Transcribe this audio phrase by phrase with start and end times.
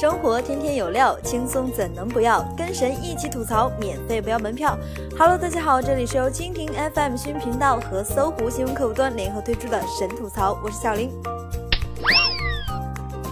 [0.00, 2.40] 生活天天有料，轻松怎能不要？
[2.56, 4.78] 跟神一起吐槽，免费不要门票。
[5.18, 11.10] Hello，大家好，这里是由蜻蜓 FM 新频道和搜狐新闻客户端联合推出的神吐槽，我是小林。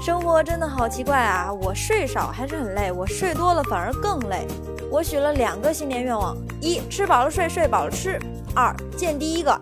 [0.02, 1.52] 生活真的好奇怪啊！
[1.52, 4.44] 我睡少还是很累，我睡多了反而更累。
[4.90, 8.18] 我许了两个新年愿望：一吃饱了睡，睡饱了吃；
[8.56, 9.56] 二见第一个。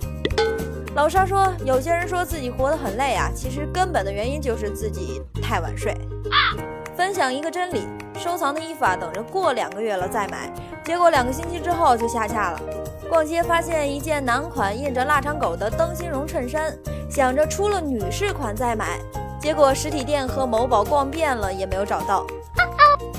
[0.95, 5.95] 老沙说，有些人说自己活得很累啊，其实根本的原因就是自己太晚睡。
[6.97, 10.49] 分享一个真理：收藏的衣服啊，等着过两个月了再买，
[10.85, 12.61] 结果两个星期之后就下架了。
[13.09, 16.73] 逛街发现一件男款印着腊肠狗的灯芯绒衬衫，
[17.11, 19.01] 想着出了女士款再买，
[19.41, 22.25] 结果实体店和某宝逛遍了也没有找到。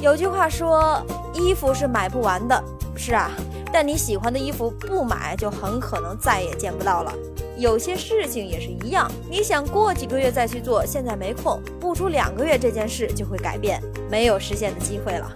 [0.01, 1.01] 有句话说，
[1.33, 2.63] 衣服是买不完的，
[2.95, 3.29] 是啊，
[3.73, 7.13] 但你喜欢的衣服不买就很可能再也见不到了。
[7.57, 15.31] 有些事情也是一样，你想过几个月再去做，现在没空，不出两个月这件事就会改变，没有实现的机会了。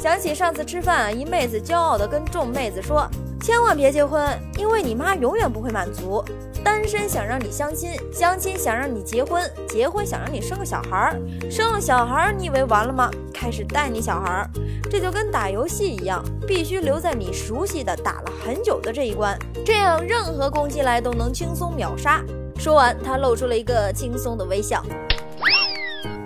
[0.00, 3.06] 想起上次吃饭，一妹子骄傲地跟众妹子说
[3.40, 6.24] ：“千万别结婚，因为你妈永远不会满足。
[6.64, 11.20] 单身想让你相亲，相亲想让你结婚，结婚想让你生个小孩儿，
[11.50, 13.10] 生了小孩儿，你以为完了吗？
[13.42, 14.50] 开始带你小孩儿。”
[14.88, 22.22] 这就跟打游戏一样，必须留在你熟悉的、打了很久的这一关，这样任何攻击来都能轻松秒杀。
[22.56, 24.84] 说完，他露出了一个轻松的微笑，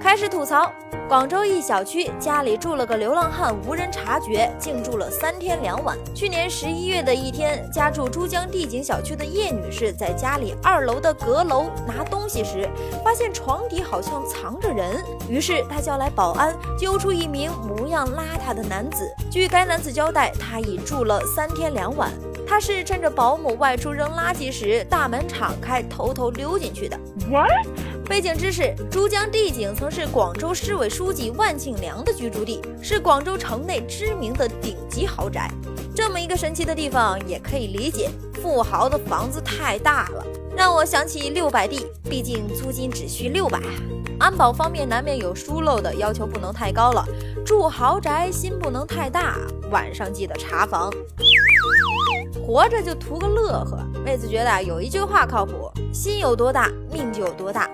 [0.07, 0.71] 开始吐槽。
[1.09, 5.99] 广州一小区家里住了个流浪汉，无人察觉，竟住了三天两晚。
[6.15, 12.71] 去年十一月的一天，家住珠江帝景小区的叶女士在家里二楼的阁楼拿东西时，
[13.03, 19.13] 发现床底好像藏着人，于是她叫来保安，揪出一名模样邋遢的男子。
[19.29, 22.13] 据该男子交代，他已住了三天两晚，
[22.47, 26.97] 他是趁着保姆外出扔垃圾时，大门敞开，偷偷溜进去的。
[27.29, 27.51] What？
[28.09, 35.51] 背景知识：珠江帝景曾是广州市委书记万庆良的居住地，是广州城内知名的顶级豪宅。
[35.95, 38.09] 这么一个神奇的地方，也可以理解，
[38.41, 40.25] 富豪的房子太大了，
[40.57, 43.61] 让我想起六百地，毕竟租金只需六百。
[44.21, 47.05] 安保方面难免有疏漏的，要求不能太高了。
[47.45, 49.37] 住豪宅心不能太大，
[49.71, 50.93] 晚上记得查房。
[52.47, 57.69] 活着就图个乐呵，妹子觉得有一句话靠谱：心有多大，命就有多大。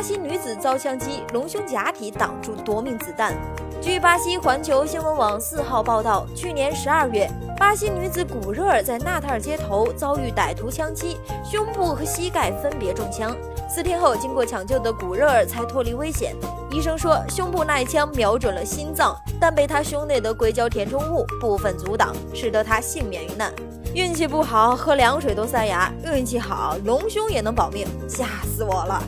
[0.00, 3.34] 巴西女子遭枪击，隆胸假体挡住夺命子弹。
[3.82, 13.36] 据巴西环球新闻网四号报道，去年十二月，巴西女子古热尔在纳塔尔街头遭遇歹徒枪击，胸部和膝盖分别中枪。
[13.68, 16.34] 四天后，经过抢救的古热尔才脱离危险。
[16.70, 23.52] 医生说，胸部那一枪瞄准了心脏，但被他胸内的硅胶填充物部分阻挡，使得他幸免于难。
[23.92, 29.02] 运气不好，喝凉水都塞牙；运气好，隆胸也能保命，吓死我了。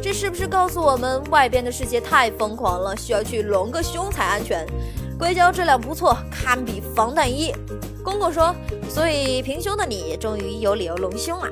[0.00, 4.64] 这是不是告诉我们，外边的世界太疯狂了，需要去隆个胸才安全？
[5.18, 7.52] 硅胶质量不错，堪比防弹衣。
[8.02, 8.54] 公公说，
[8.88, 11.50] 所以平胸的你终于有理由隆胸啊！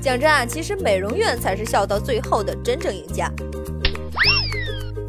[0.00, 3.30] 讲真啊，其实美容院才是笑到最后的真正赢家。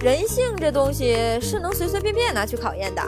[0.02, 3.02] 人性这东西是能随随便便拿去考验的。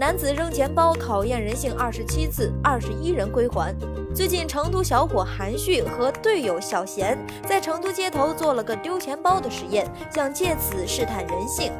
[0.00, 3.76] 男子扔钱包考验人性二十七次，二十一人归还。
[4.14, 11.70] 最近，成都小伙韩旭和队友小贤在成都街头做了个丢钱包的实验，想借此试探人性。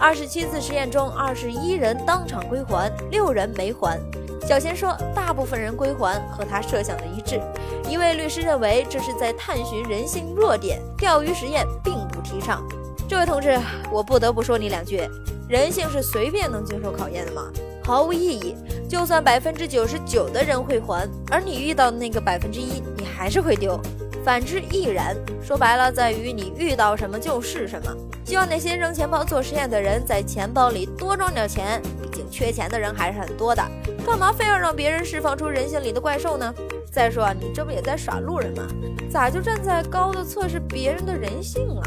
[0.00, 4.00] 二十七次实验中，二十一人当场归还，六人没还。
[4.44, 7.40] 小贤说，大部分人归还和他设想的一致。
[7.88, 12.66] 一位律师认为，这是在探寻人性弱点，钓鱼实验并不提倡。
[13.08, 13.56] 这位同志，
[13.92, 15.08] 我不得不说你两句：
[15.50, 17.50] 人性是随便能经受考验的吗？
[17.82, 18.54] 毫无意义。
[18.88, 23.76] 就算百分之九十九的人会还，而你遇到的那个百分之一，你还是会丢。
[24.24, 25.16] 反之亦然。
[25.42, 27.92] 说白了，在于你遇到什么就是什么。
[28.24, 33.60] 希望那些扔钱包做实验的人在钱包里多装点钱，毕竟缺钱的人还是很多的。
[34.06, 36.54] 干嘛非要让别人释放出人性里的怪兽呢？
[36.92, 38.62] 再说，你这不也在耍路人吗？
[39.10, 41.82] 咋就站在高的测试别人的人性了？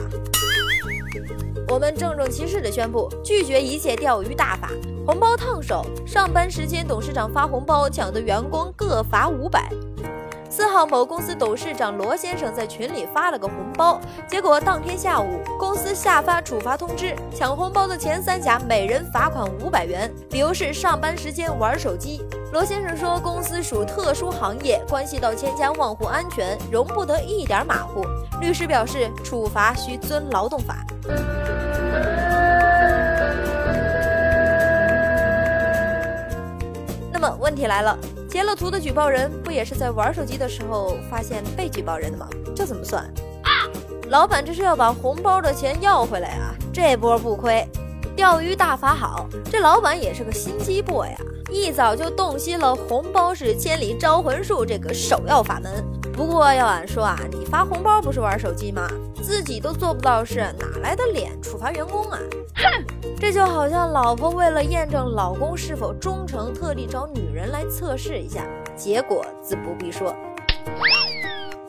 [1.68, 4.70] 我们郑重其事地宣布，拒绝一切钓鱼大法。
[5.06, 9.70] 红包烫手，上班时间董事长发红包，抢的员工各罚五百。
[10.50, 22.22] 四号，某公司董事长罗先生在群里发了个红包，结果当天下午公司下发处罚通知，抢红包的前三甲每人罚款五百元，理由是上班时间玩手机。
[22.54, 28.06] 罗先生说，公司属特殊行业，关系到千家万户安全，容不得一点马虎。
[28.40, 30.86] 律师表示，处罚需遵劳动法。
[37.12, 37.98] 那么问题来了，
[38.30, 42.30] 截了图的举报人不也是在玩手机的时候发现被举报人的吗？
[42.56, 43.12] 这怎么算？
[44.10, 46.54] 老板这是要把红包的钱要回来啊？
[46.72, 47.68] 这波不亏，
[48.16, 51.18] 钓鱼大法好，这老板也是个心机 boy 呀，
[51.50, 55.84] 一早就洞悉了红包是千里招魂术这个首要法门。
[56.14, 58.88] 不过要俺说啊，你发红包不是玩手机吗？
[59.22, 62.20] 自己都做不到事，哪来的脸处罚员工啊？
[62.56, 62.86] 哼，
[63.20, 68.46] 这就好像老婆为了验证老公是否忠诚，特地找女人来测试一下，
[68.76, 70.16] 结果自不必说。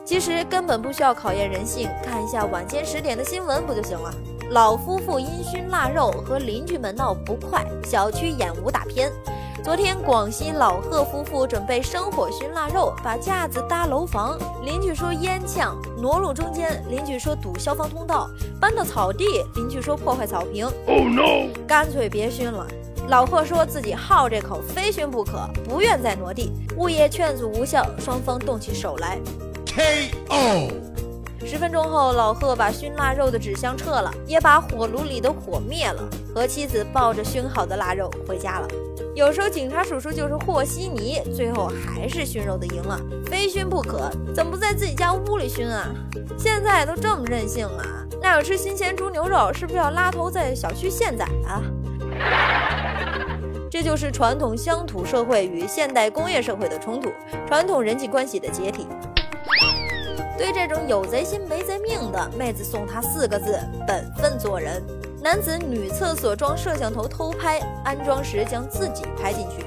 [0.05, 4.13] 其实根本不需要考验人性，看一下晚间十点的新闻不就行了？
[4.51, 9.11] 老夫妇因熏腊肉和邻居们闹不快，小区演武打片。
[9.63, 18.29] 昨天，广西老贺夫妇准备生火熏腊肉，把架子搭楼房，邻居说烟呛；挪路中间，邻居说堵消防通道；
[18.61, 20.65] 搬到草地，邻居说破坏草坪。
[20.85, 21.51] Oh no！
[21.67, 22.67] 干脆别熏了。
[23.07, 26.51] 老贺说自己好这口，非熏不可，不愿再挪地。
[26.77, 29.19] 物业劝阻无效，双方动起手来。
[29.65, 30.94] K.O.
[31.45, 38.67] 十分钟后，老贺把熏腊肉的纸箱撤了，也把火炉里的火灭了，和妻子抱着熏好的腊肉回家了。
[39.13, 45.87] 有时候警察叔叔就是和稀泥，最后还是熏肉的赢了，非熏不可，怎么不在自己家屋里熏啊？
[46.37, 47.85] 现在都这么任性了，
[48.21, 51.61] 那要吃新鲜猪牛肉，是不是要拉头在小区现宰啊？
[53.69, 57.11] 这就是传统乡土社会与现代工业社会的冲突，
[57.47, 58.87] 传统人际关系的解体。
[60.37, 64.83] 对这种有贼心没贼命的妹子，送他四个字：本分做人。
[65.21, 69.65] 男子女厕所装摄像头偷拍，安装时将自己拍进去。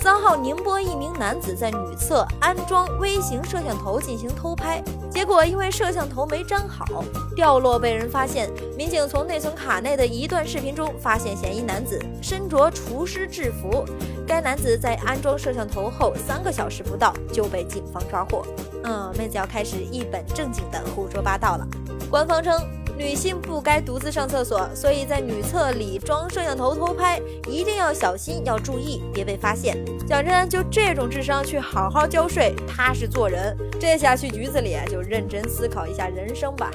[0.00, 4.80] 三号，宁波一名男子在女厕安装微型摄像头进行偷拍，
[5.10, 7.02] 结果因为摄像头没粘好，
[7.34, 8.48] 掉落被人发现。
[8.76, 13.84] 民警从内存卡内的一段视频中发现嫌疑男子身着厨师制服。
[14.24, 18.46] 该男子在安装摄像头后三个小时不到就被警方抓获。
[18.84, 21.66] 嗯，妹子要开始一本正经的胡说八道了。
[22.08, 22.54] 官方称，
[22.98, 29.76] 女性不该独自上厕所，所以在女厕里装摄像头偷拍，一定要小心，要注意，别被发现。
[30.04, 36.72] 讲真，就这种智商去好好交税，踏实做人，这下去局子里就认真思考一下人生吧。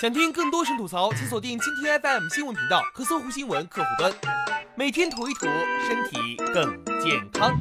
[0.00, 4.12] 想听更多神吐槽，请锁定今天 FM 新闻频道和搜狐新闻客户端。
[4.74, 5.46] 每天吐一吐，
[5.86, 7.56] 身体更健康。